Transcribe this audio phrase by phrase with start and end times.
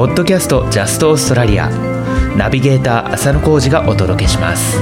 [0.00, 1.68] ポッドキャストジャストオーストラリア
[2.34, 4.78] ナビゲーター浅野浩二がお届けします。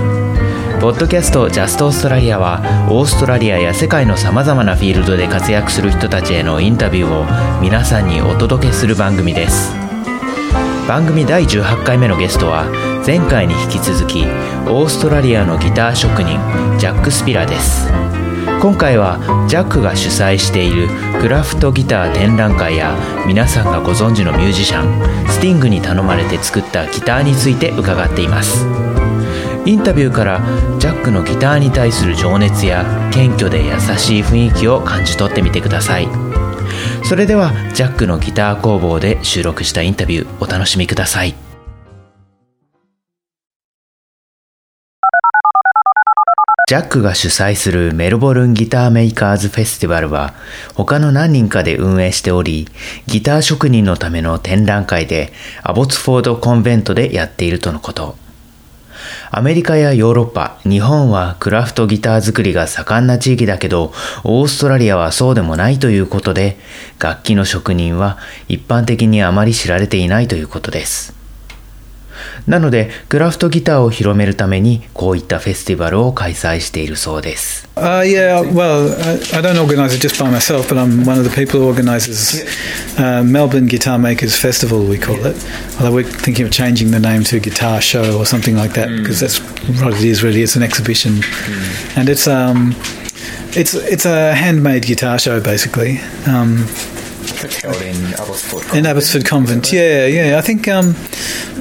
[0.80, 9.74] ポッドキャストジャストオーストラリアはオーストラリアや世界のさまざまなフィールドで活躍する人たちへのインタビューを皆さんにお届けする番組です。
[10.86, 12.66] 番組第18回目のゲストは
[13.04, 16.38] 前回に引き続きオーストラリアのギター職人
[16.78, 17.88] ジャック・スピラです。
[18.60, 19.18] 今回は
[19.48, 20.88] ジャックが主催している
[21.20, 28.66] クラフトギター展覧会や皆さんがご存知のミュージシャンスティングに頼まれて作ったギターについて伺っています。
[29.64, 30.40] インタビューから
[30.80, 36.08] ジャックのギターに対する情熱や謙虚で優しい雰囲気を感じ取ってみてください。
[37.04, 41.47] それではジャックのギター工房で収録したインタビューお楽しみください。
[46.68, 50.34] ジャックが主催するメルボルンギターメーカーズフェスティバルは
[50.74, 52.68] 他の何人かで運営しており、
[53.06, 58.18] ギター職人のための展覧会でアボツフォードコンベントでやっているとのこと。
[59.30, 66.58] アメリカやヨーロッパ、日本はクラフトギター作りが盛んな地域だけど、オーストラリアはそうでもないということで、
[66.98, 71.17] 楽器の職人は一般的にあまり知られていないということです。
[72.47, 77.67] なので、クラフトギターを広めるために、こういったフェスティバルを開催しているそうです。
[77.75, 81.29] Uh, yeah, well, I, I don't organise it just by myself, but I'm one of the
[81.29, 82.45] people who organises
[82.99, 85.35] uh, Melbourne Guitar Makers Festival, we call it.
[85.79, 89.19] Although we're thinking of changing the name to Guitar Show or something like that, because
[89.19, 89.39] that's
[89.81, 90.43] what it is really.
[90.43, 91.23] It's an exhibition.
[91.95, 92.75] And it's, um,
[93.55, 95.99] it's, it's a handmade guitar show, basically.
[96.27, 96.67] Um,
[97.42, 98.74] held in Abbotsford.
[98.76, 100.38] In Abbotsford Convent, yeah, yeah.
[100.38, 100.94] I think um,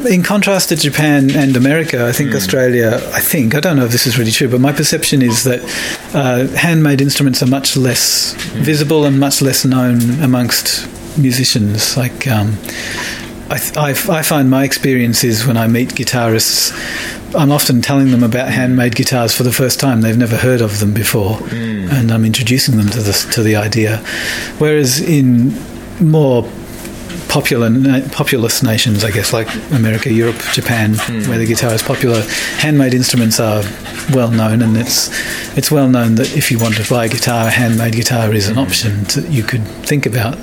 [0.06, 2.36] in contrast to Japan and America, I think mm.
[2.36, 5.44] Australia, I think, I don't know if this is really true, but my perception is
[5.44, 5.62] that
[6.14, 8.62] uh, handmade instruments are much less mm.
[8.62, 11.98] visible and much less known amongst musicians.
[11.98, 12.58] Like, um,
[13.50, 16.74] I, I, I, find my experience is when I meet guitarists,
[17.34, 20.02] I'm often telling them about handmade guitars for the first time.
[20.02, 21.92] They've never heard of them before, mm.
[21.92, 23.98] and I'm introducing them to the to the idea.
[24.58, 25.54] Whereas in
[26.00, 26.44] more
[27.30, 27.70] popular
[28.10, 31.28] populous nations, I guess, like America, Europe, Japan, mm.
[31.28, 32.22] where the guitar is popular,
[32.58, 33.64] handmade instruments are
[34.14, 35.10] well known, and it's
[35.58, 38.48] it's well known that if you want to buy a guitar, a handmade guitar is
[38.50, 38.66] an mm.
[38.66, 40.38] option to, you could think about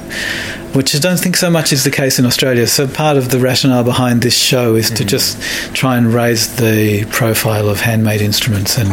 [0.74, 2.66] which I don't think so much is the case in Australia.
[2.66, 4.96] So part of the rationale behind this show is mm-hmm.
[4.96, 5.40] to just
[5.72, 8.88] try and raise the profile of handmade instruments and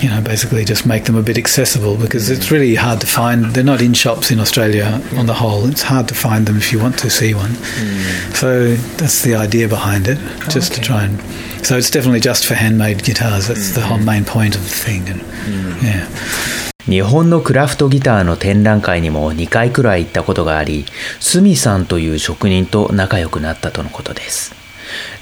[0.00, 3.46] you know basically just make them a bit accessible because it's really hard to find.
[3.46, 5.66] They're not in shops in Australia on the whole.
[5.68, 7.50] It's hard to find them if you want to see one.
[7.50, 8.36] Mm.
[8.36, 10.80] So that's the idea behind it, just okay.
[10.80, 11.20] to try and.
[11.66, 13.48] So it's definitely just for handmade guitars.
[13.48, 13.80] That's mm-hmm.
[13.80, 15.08] the whole main point of the thing.
[15.08, 15.82] And, mm.
[15.82, 16.08] Yeah.
[16.88, 20.86] 日本のクラフトギターの展覧会にも2回くらい行ったことがあり、
[21.20, 24.67] スミさんという職人と仲良くなったとのことです。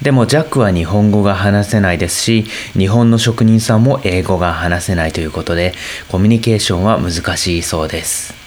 [0.03, 5.75] でもジャックは日本語が話せないですし、日本の職人さんも英語が話せないということで、
[6.09, 8.47] コミュニケーションは難しいそうです。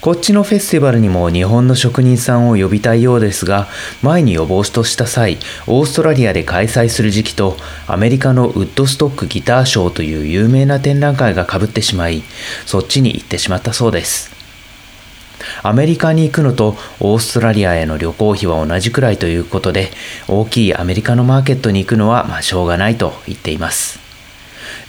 [0.00, 3.68] こっちのフェスティバルにも日本の職人さんを呼びたいようですが、
[4.02, 12.22] 前に予防とした際、オーストラリアで開催する時期とアメリカのウッドストックギターショーという有名な展覧会がかぶってしまい、
[12.66, 14.37] そっちに行ってしまったそうです。
[15.62, 19.90] アメリカに行くのとオーストラリアへの旅行費は同じくらいということで、
[20.28, 24.07] 大きいアメリカのマーケットに行くのはまあしょうがないと言っています。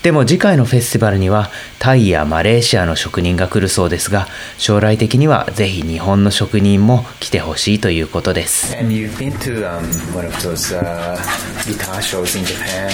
[0.03, 4.27] でも次回のフェスティバルにはタイやマレーシアの職人が来るそうですが、
[4.57, 8.75] 将来的にはぜひ日本の職人も来てほしいということです。
[8.77, 9.83] And you've been to、um,
[10.15, 11.17] one of those、uh,
[11.65, 12.89] guitar shows in Japan?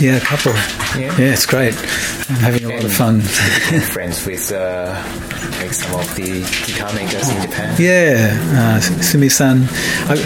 [0.00, 0.52] Yeah, a couple.
[0.98, 1.74] Yeah, yeah it's great.
[2.28, 3.20] I'm having a lot of fun.
[3.92, 4.94] friends with uh,
[5.60, 7.74] like some of the guitar makers in Japan?
[7.78, 9.68] Yeah, uh, Sumi-san.
[10.08, 10.16] I,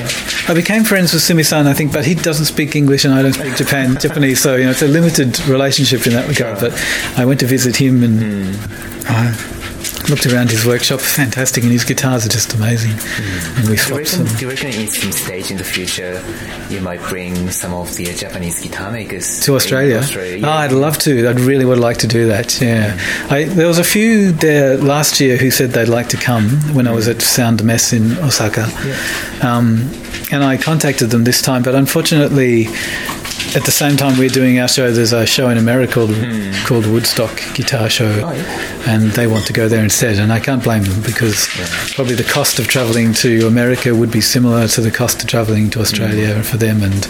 [0.48, 3.32] I became friends with Sumi-san, I think, but he doesn't speak English and I don't
[3.32, 6.60] speak Japan Japanese, so you know it's a limited relationship in that that regard.
[6.60, 6.72] But
[7.16, 9.06] I went to visit him and mm.
[9.08, 11.00] I looked around his workshop.
[11.00, 12.92] Fantastic, and his guitars are just amazing.
[12.92, 13.58] Mm.
[13.58, 14.26] And we swapped some.
[14.26, 16.22] Do you reckon in some stage in the future
[16.68, 19.98] you might bring some of the Japanese guitar makers to Australia?
[19.98, 20.48] Australia yeah.
[20.48, 21.28] Oh, I'd love to.
[21.28, 22.60] I'd really would like to do that.
[22.60, 23.30] Yeah, mm.
[23.30, 26.86] I, there was a few there last year who said they'd like to come when
[26.86, 28.68] I was at Sound Messe in Osaka.
[28.84, 29.56] Yeah.
[29.56, 29.90] Um,
[30.30, 32.66] and I contacted them this time, but unfortunately,
[33.54, 36.66] at the same time we're doing our show, there's a show in America called mm.
[36.66, 38.82] called Woodstock Guitar Show, oh, yeah.
[38.86, 40.18] and they want to go there instead.
[40.18, 41.66] And I can't blame them because yeah.
[41.94, 45.70] probably the cost of travelling to America would be similar to the cost of travelling
[45.70, 46.44] to Australia mm.
[46.44, 46.82] for them.
[46.82, 47.06] And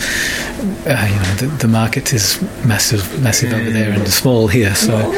[0.87, 3.61] uh, you know, the, the, market is massive, massive mm.
[3.61, 5.11] over there and small here, so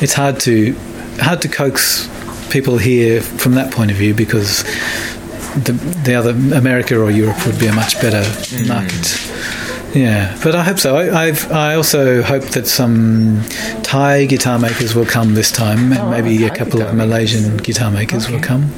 [0.00, 0.74] it's hard to
[1.20, 2.08] hard to coax
[2.50, 4.64] people here from that point of view because
[5.64, 5.72] the,
[6.04, 8.22] the other America or Europe would be a much better
[8.66, 9.29] market.
[9.94, 10.96] Yeah, but I hope so.
[10.96, 13.42] I, I've I also hope that some
[13.90, 17.90] Thai guitar makers will come this time, and Oh, maybe a couple of Malaysian guitar
[17.90, 18.70] makers will come,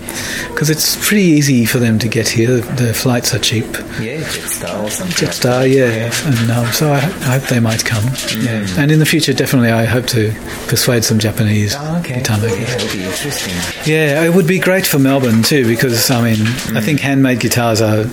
[0.48, 2.60] because it's pretty easy for them to get here.
[2.60, 3.66] The, the flights are cheap.
[4.00, 5.14] Yeah, Jetstar or something.
[5.14, 8.02] Jetstar, yeah, and um, so I, I hope they might come.
[8.40, 10.32] Yeah, and in the future, definitely, I hope to
[10.68, 11.74] persuade some Japanese.
[11.76, 12.14] Oh, okay.
[12.20, 12.68] guitar Yeah, makers.
[12.68, 13.92] that would be interesting.
[13.92, 16.82] Yeah, it would be great for Melbourne too because I mean I mm.
[16.82, 18.06] think handmade guitars are,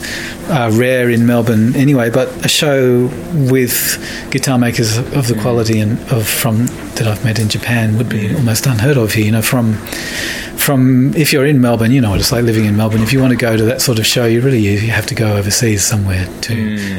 [0.49, 2.09] are rare in Melbourne anyway.
[2.09, 3.09] But a show
[3.49, 3.97] with
[4.31, 5.41] guitar makers of the mm.
[5.41, 6.67] quality and of from
[6.98, 9.24] that I've met in Japan would be almost unheard of here.
[9.24, 9.74] You know, from
[10.56, 13.02] from if you're in Melbourne, you know what it's like living in Melbourne.
[13.02, 15.14] If you want to go to that sort of show, you really you have to
[15.14, 16.52] go overseas somewhere to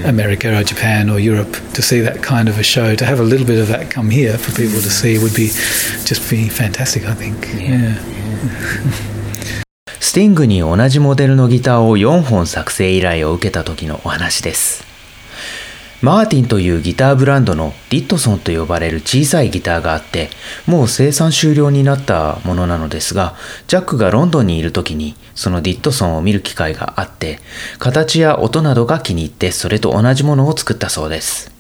[0.06, 2.96] America or Japan or Europe to see that kind of a show.
[2.96, 5.48] To have a little bit of that come here for people to see would be
[6.06, 7.06] just be fantastic.
[7.06, 7.38] I think.
[7.56, 7.96] yeah.
[10.00, 14.89] スティングに同じモデルのギターを4本作成依頼を受けた時のお話です。
[16.03, 20.31] マーティンというギターブランドのリットソンと呼ばれる小さいギターがあって、
[20.67, 23.37] もう生産終了になったものなのですが、
[23.67, 27.41] ジャックがロンドンにいる時にそのディットソンを見る機会があって、
[27.79, 31.53] 形や音などが気に入ってそれと同じものを作ったそうです。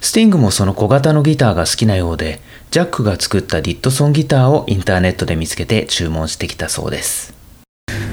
[0.00, 2.40] スティングもその小型のギターが好きなようで、
[2.70, 7.34] ジャックが作ったディットソンギターをインターネットで見つけて注文してきたそうです。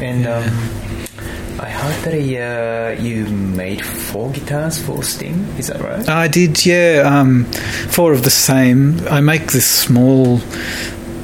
[0.01, 0.43] And um,
[1.63, 5.39] I heard that uh, you made four guitars for Sting.
[5.57, 6.07] Is that right?
[6.09, 7.03] I did, yeah.
[7.05, 7.45] Um,
[7.89, 8.99] four of the same.
[9.07, 10.39] I make this small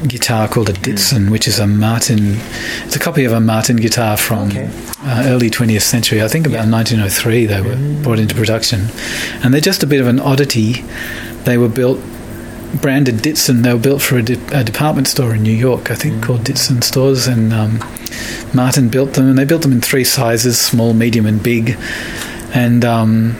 [0.08, 2.38] guitar called a Ditson, which is a Martin.
[2.86, 4.70] It's a copy of a Martin guitar from Okay.
[5.04, 6.24] uh, early 20th century.
[6.24, 8.88] I think about 1903 they were brought into production,
[9.44, 10.84] and they're just a bit of an oddity.
[11.44, 12.00] They were built.
[12.82, 15.96] Branded Ditson, they were built for a, de- a department store in New York, I
[15.96, 17.80] think, called Ditson Stores, and um,
[18.54, 21.78] Martin built them, and they built them in three sizes: small, medium, and big.
[22.54, 23.36] And um,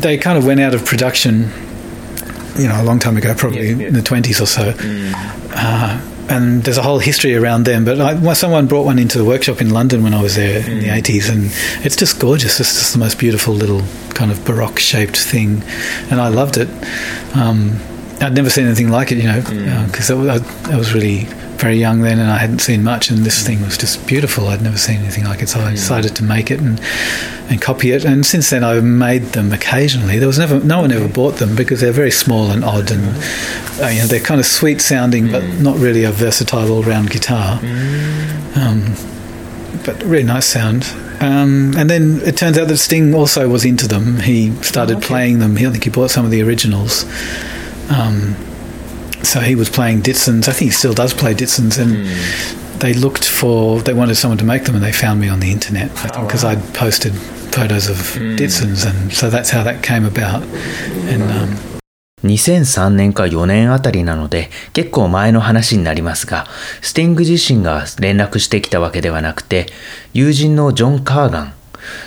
[0.00, 1.50] they kind of went out of production,
[2.56, 3.86] you know, a long time ago, probably Yeah, yeah.
[3.88, 4.74] in the twenties or so.
[5.56, 7.84] Uh, and there's a whole history around them.
[7.84, 10.80] But I, someone brought one into the workshop in London when I was there in
[10.80, 11.50] the eighties, and
[11.84, 12.58] it's just gorgeous.
[12.60, 13.82] It's just the most beautiful little
[14.14, 15.62] kind of baroque shaped thing,
[16.10, 16.68] and I loved it.
[17.36, 17.78] Um,
[18.20, 19.40] I'd never seen anything like it, you know,
[19.86, 20.36] because I,
[20.72, 21.26] I was really
[21.64, 23.10] very young then, and I hadn't seen much.
[23.10, 24.48] And this thing was just beautiful.
[24.48, 26.78] I'd never seen anything like it, so I decided to make it and
[27.48, 28.04] and copy it.
[28.04, 30.18] And since then, I've made them occasionally.
[30.18, 33.04] There was never no one ever bought them because they're very small and odd, and
[33.82, 37.08] uh, you know they're kind of sweet sounding, but not really a versatile all round
[37.10, 37.58] guitar.
[38.56, 38.94] Um,
[39.86, 40.84] but really nice sound.
[41.20, 44.20] Um, and then it turns out that Sting also was into them.
[44.20, 45.06] He started okay.
[45.06, 45.56] playing them.
[45.56, 47.04] He, I think he bought some of the originals.
[47.90, 48.36] Um,
[49.26, 50.48] so he was playing Ditsons.
[50.48, 52.06] I think he still does play Ditsons, and
[52.80, 53.80] they looked for.
[53.80, 55.90] They wanted someone to make them, and they found me on the internet.
[56.04, 57.12] I think because I'd posted
[57.52, 57.96] photos of
[58.36, 60.42] Ditsons, and so that's how that came about.
[61.08, 61.74] And um,
[62.24, 66.46] 2003年か4年あたりなので結構前の話になりますが、
[66.80, 69.66] スティング自身が連絡してきたわけではなくて、
[70.14, 71.54] 友人のジョン・カーガン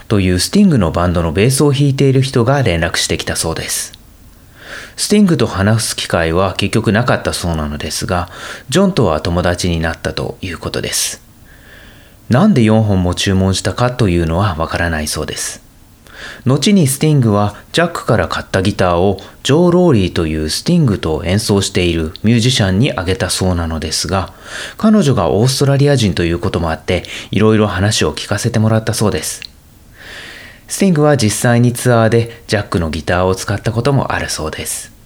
[0.07, 3.96] というスティングのバンドのベースを弾いている人が連絡してきたそうです。
[4.97, 8.29] スティングと話す機会は結局なかったそうなのですが、
[8.69, 11.21] ジョンとは友達になったということです。
[12.30, 15.61] なんで4本も注文したかというのはわからないそうです。
[16.45, 24.33] 後にスティングはジャックから買ったギターをジョー・ローリーというスティングと演奏しているミュージシャンにあげたそうなのですが、
[24.77, 29.46] 彼女がオーストラリア人ということもあって、いろいろ話を聞かせてもらったそうです。
[30.68, 34.97] スティングは実際にツアーでジャックのギターを使ったこともあるそうです。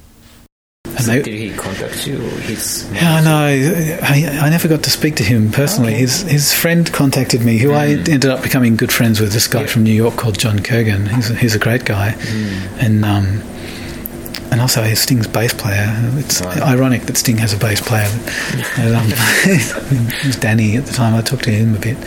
[1.10, 2.18] and did he contact you?
[2.18, 5.94] His Yeah, no, I, I never got to speak to him personally.
[5.94, 6.02] Okay.
[6.02, 9.32] His his friend contacted me, who I ended up becoming good friends with.
[9.34, 11.08] This guy from New York called John Kurgan.
[11.08, 12.16] He's a, he's a great guy,
[12.80, 13.42] and um,
[14.52, 15.88] and also he's Sting's bass player.
[16.18, 16.62] It's Right.
[16.62, 18.08] ironic that Sting has a bass player.
[18.76, 19.08] But, um,
[19.46, 21.16] it was Danny at the time.
[21.16, 21.98] I talked to him a bit.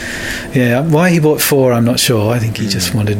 [0.54, 2.32] Yeah, why he bought four, I'm not sure.
[2.34, 3.18] I think he just wanted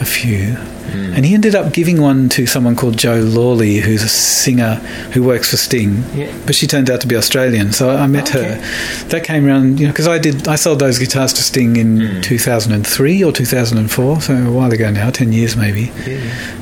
[0.00, 0.56] a few.
[0.92, 4.74] And he ended up giving one to someone called Jo Lawry, who's a singer
[5.12, 6.02] who works for Sting.
[6.14, 6.32] Yeah.
[6.46, 8.54] But she turned out to be Australian, so I met Okay.
[8.60, 9.06] her.
[9.08, 10.48] That came around, you know, because I did.
[10.48, 15.10] I sold those guitars to Sting in 2003 or 2004, so a while ago now,
[15.10, 15.90] ten years maybe.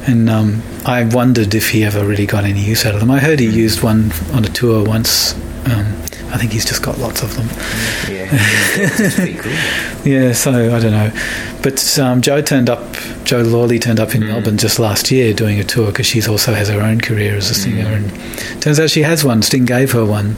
[0.07, 3.11] And um, I wondered if he ever really got any use out of them.
[3.11, 5.35] I heard he used one on a tour once
[5.67, 5.87] um,
[6.31, 7.49] I think he's just got lots of them.
[8.13, 8.29] Yeah,
[9.43, 9.53] cool.
[10.05, 11.11] Yeah, so I don't know.
[11.63, 12.95] But um, Jo turned up,
[13.25, 14.29] Jo Lawry turned up in Mm.
[14.29, 17.51] Melbourne just last year doing a tour because she also has her own career as
[17.51, 17.85] a singer.
[17.85, 17.97] Mm.
[18.53, 19.43] And turns out she has one.
[19.43, 20.37] Sting gave her one,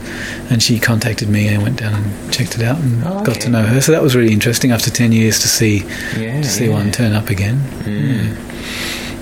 [0.49, 3.39] and she contacted me and went down and checked it out and Oh, got okay.
[3.41, 3.79] to know her.
[3.81, 5.83] So that was really interesting after 10 years to see,
[6.17, 6.73] Yeah, to see yeah.
[6.73, 7.57] one turn up again.
[7.83, 8.35] Mm.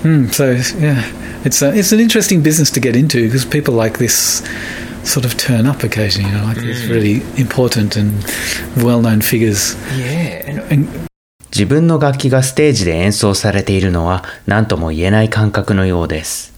[0.02, 1.04] Mm, so, yeah,
[1.44, 4.40] it's, a, it's an interesting business to get into because people like this
[5.04, 6.94] sort of turn up occasionally, you know, like these Mm.
[6.94, 8.24] really important and
[8.76, 9.76] well known figures.
[9.98, 10.88] Yeah, and And
[11.52, 16.52] 自分の楽器がステージで演奏されているのは何とも言えない感覚のようです。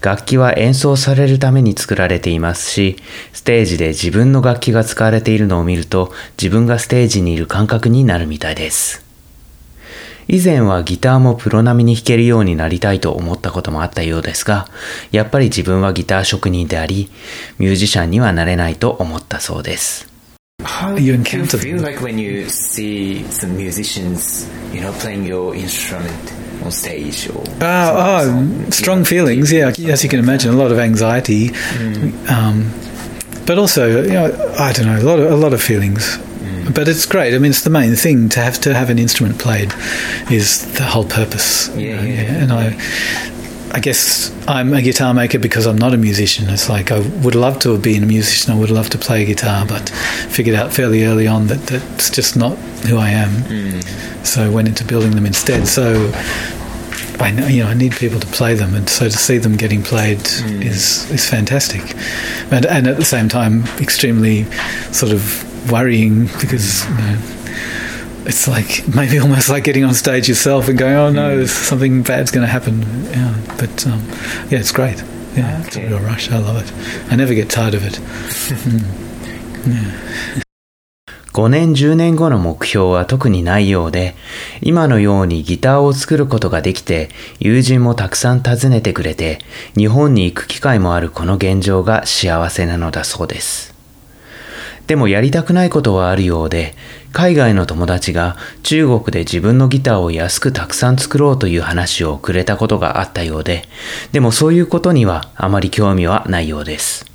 [0.00, 2.96] 楽器は演奏されるために作られていますし、
[3.32, 9.11] ステージで自分の楽器が使われているのを見ると自分がステージにいる感覚になるみたいです。
[10.34, 14.66] 以前はギターもプロ並みに弾けるようになりたいと思ったこともあったようですが、
[15.10, 17.10] やっぱり自分はギター職人であり、
[17.58, 20.08] ミュージシャンにはなれないと思ったそうです。
[20.64, 25.54] how You do you encounter feel like when you see some musicians, you know, playing your
[25.54, 26.08] instrument
[26.64, 29.52] on stage or Ah, oh, some- strong feelings.
[29.54, 31.50] Yeah, as you can imagine, a lot of anxiety,
[32.30, 32.72] um,
[33.44, 36.18] but also, you know, I don't know, a lot of a lot of feelings.
[36.74, 37.34] But it's great.
[37.34, 39.72] I mean, it's the main thing to have to have an instrument played
[40.30, 41.68] is the whole purpose.
[41.76, 45.96] Yeah, know, yeah, And I, I guess I'm a guitar maker because I'm not a
[45.96, 46.48] musician.
[46.48, 48.52] It's like I would love to have been a musician.
[48.52, 49.88] I would love to play guitar, but
[50.28, 53.30] figured out fairly early on that that's just not who I am.
[53.30, 54.26] Mm.
[54.26, 55.66] So I went into building them instead.
[55.66, 56.12] So
[57.18, 59.56] I know, you know, I need people to play them, and so to see them
[59.56, 60.20] getting played
[60.60, 61.94] is is fantastic,
[62.50, 64.44] and and at the same time, extremely
[64.92, 67.18] sort of worrying because you know,
[68.26, 72.02] it's like maybe almost like getting on stage yourself and going, oh no, there's something
[72.02, 72.82] bad's going to happen.
[73.10, 74.00] Yeah, but um,
[74.50, 75.02] yeah, it's great.
[75.36, 75.88] Yeah, it's a Okay.
[75.88, 76.30] real rush.
[76.30, 76.72] I love it.
[77.10, 77.98] I never get tired of it.
[81.32, 84.14] 5年10年後の目標は特にないようで、
[84.60, 87.08] 今のようにギターを作ることができて、
[87.40, 89.38] 友人もたくさん訪ねてくれて、
[89.74, 93.71] 日本に行く機会もあるこの現状が幸せなのだそうです。
[94.92, 96.74] でもやりたくないことはあるようで、
[97.14, 103.62] 海外の友達が中国で自分のギターを安くたくさん作ろうという話をくれたことがあったようで、
[104.12, 107.06] でもそういうことにはあまり興味はないようです。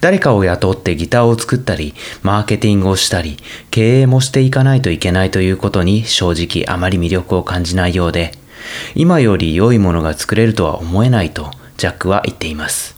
[0.00, 1.92] 誰かを雇ってギターを作ったり、
[2.22, 3.36] マーケティングをしたり、
[3.70, 8.32] 経営もしていかないといけないということに正直あまり魅力を感じないようで、
[8.94, 12.93] 今より良いものが作れるとは思えないとジャックは言っています。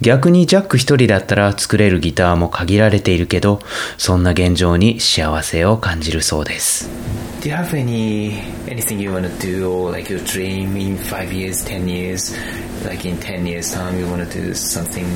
[0.00, 3.60] 逆にジャック一人だったら作れるギターも限られているけど、
[3.98, 6.88] そんな現状に幸せを感じるそうです。
[7.40, 11.64] Do you have any anything you want to do or like your dream in five years,
[11.64, 12.36] ten years?
[12.86, 15.06] Like in ten years time, you want to do something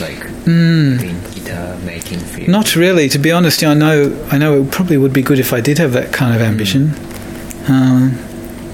[0.00, 0.98] like in
[1.34, 2.48] guitar making field?
[2.48, 3.62] Not really, to be honest.
[3.62, 6.34] I know, I know it probably would be good if I did have that kind
[6.34, 6.94] of ambition.
[7.68, 8.18] Um,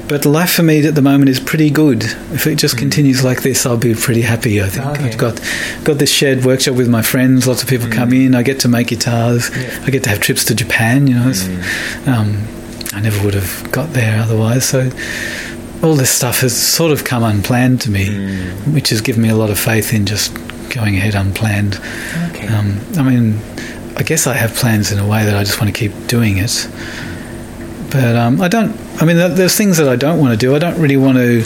[0.08, 2.04] but life for me at the moment is pretty good.
[2.32, 2.80] If it just hmm.
[2.80, 4.62] continues like this, I'll be pretty happy.
[4.62, 5.04] I think Okay.
[5.04, 5.40] I've got
[5.84, 7.46] got this shared workshop with my friends.
[7.46, 8.14] Lots of people come hmm.
[8.14, 8.34] in.
[8.34, 9.50] I get to make guitars.
[9.50, 9.82] Yeah.
[9.84, 11.06] I get to have trips to Japan.
[11.06, 12.10] You know, it's- hmm.
[12.10, 12.46] um,
[12.92, 14.64] I never would have got there otherwise.
[14.64, 14.90] So
[15.82, 18.08] all this stuff has sort of come unplanned to me,
[18.72, 20.34] which has given me a lot of faith in just
[20.70, 21.76] going ahead unplanned.
[22.30, 22.48] Okay.
[22.48, 23.38] Um, I mean,
[23.96, 26.38] I guess I have plans in a way that I just want to keep doing
[26.38, 26.68] it.
[28.00, 28.78] But um, I don't.
[29.00, 30.54] I mean, there's things that I don't want to do.
[30.54, 31.44] I don't really want to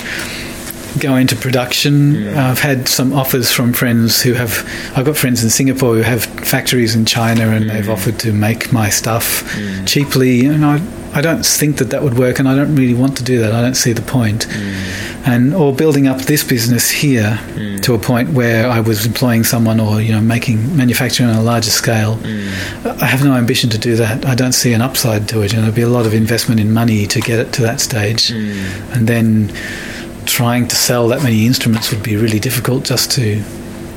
[0.98, 2.28] go into production.
[2.36, 4.64] Uh, I've had some offers from friends who have.
[4.96, 8.72] I've got friends in Singapore who have factories in China, and they've offered to make
[8.72, 9.44] my stuff
[9.86, 10.46] cheaply.
[10.46, 10.80] And I,
[11.14, 13.52] I don't think that that would work, and I don't really want to do that.
[13.52, 14.46] I don't see the point.
[15.26, 17.82] And or building up this business here mm.
[17.82, 21.42] to a point where I was employing someone, or you know, making manufacturing on a
[21.42, 22.16] larger scale.
[22.16, 23.02] Mm.
[23.02, 24.24] I have no ambition to do that.
[24.24, 25.52] I don't see an upside to it.
[25.52, 28.28] and there'd be a lot of investment in money to get it to that stage,
[28.28, 28.96] mm.
[28.96, 29.52] and then
[30.24, 33.42] trying to sell that many instruments would be really difficult just to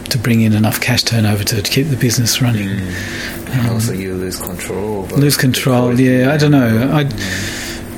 [0.09, 2.69] to bring in enough cash turnover to, to keep the business running.
[2.69, 5.05] and also um, you lose control.
[5.07, 6.31] Lose control, yeah.
[6.31, 6.91] I don't know.
[6.93, 7.03] I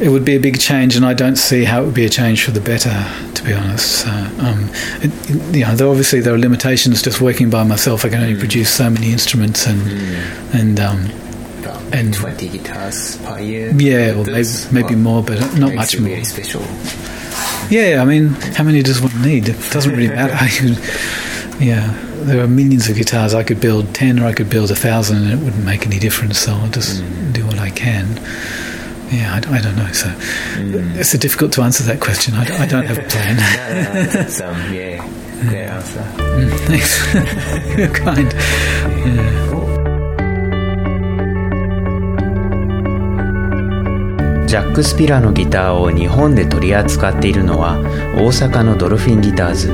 [0.02, 2.10] it would be a big change, and I don't see how it would be a
[2.10, 2.94] change for the better,
[3.34, 4.04] to be honest.
[4.04, 4.70] So, um,
[5.02, 7.02] it, you know, though obviously there are limitations.
[7.02, 9.82] Just working by myself, I can only produce so many instruments, and
[10.54, 11.10] and um,
[11.94, 13.72] And- twenty guitars per year.
[13.78, 16.10] yeah, or maybe maybe more, but not much it more.
[16.10, 16.62] Really special.
[17.70, 19.50] Yeah, I mean, how many does one need?
[19.50, 20.36] It doesn't really matter.
[21.58, 21.88] Yeah,
[22.26, 23.34] there are millions of guitars.
[23.34, 26.00] I could build ten, or I could build a thousand, and it wouldn't make any
[26.00, 26.38] difference.
[26.40, 28.20] So I'll just do what I can.
[29.12, 29.92] Yeah, I, don't- I don't know.
[29.94, 30.08] So
[31.00, 32.34] it's a difficult to answer that question.
[32.36, 33.36] I, don't- I don't have a plan.
[33.38, 33.44] no,
[33.94, 34.98] no, that's, um, yeah.
[35.50, 36.02] great answer.
[36.68, 37.14] Thanks.
[37.78, 38.34] You're kind.
[38.34, 39.56] Yeah.
[44.48, 47.80] ジャック・スピラのギターを日本で取り扱っているのは
[48.16, 49.68] 大阪のドルフィンギターズ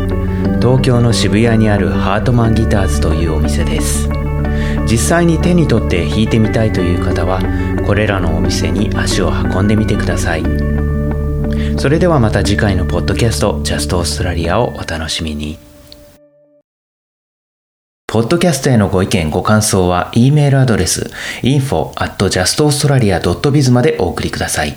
[0.60, 4.08] 東京の渋谷にあるハートマンギターズというお店です
[4.92, 7.40] 実際に手に取って弾いてみたいという方は
[7.88, 10.44] これらのお店に足を運んでみてください
[11.78, 15.58] それではまた次回のポッドキャストジャストオーストラリアをお楽しみに
[18.06, 21.10] ポッドキャストへのご意見、ご感想は、E メールアドレス、
[21.44, 24.76] info at justaustralia.biz までお送りください。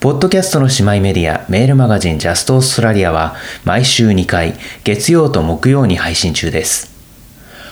[0.00, 6.97] ポッドキャストの姉妹メディア、メールマガジンジャストオーストラリアは、毎週2回、月曜と木曜に配信中です。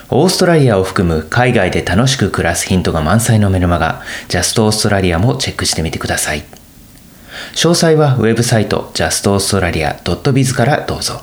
[0.08, 6.44] オーストラリアを含む海外で楽しく暮らすヒントが満載のメルマガ、ジャストオーストラリアもチェックしてみてください。
[7.54, 11.22] 詳細はウェブサイト justaustralia.biz からどうぞ。